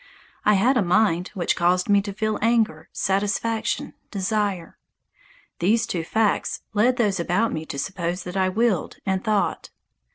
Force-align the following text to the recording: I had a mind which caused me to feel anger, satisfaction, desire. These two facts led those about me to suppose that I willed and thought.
I 0.45 0.55
had 0.55 0.77
a 0.77 0.81
mind 0.81 1.27
which 1.35 1.55
caused 1.55 1.87
me 1.87 2.01
to 2.01 2.11
feel 2.11 2.39
anger, 2.41 2.89
satisfaction, 2.91 3.93
desire. 4.09 4.79
These 5.59 5.85
two 5.85 6.03
facts 6.03 6.63
led 6.73 6.97
those 6.97 7.19
about 7.19 7.53
me 7.53 7.67
to 7.67 7.77
suppose 7.77 8.23
that 8.23 8.35
I 8.35 8.49
willed 8.49 8.97
and 9.05 9.23
thought. 9.23 9.69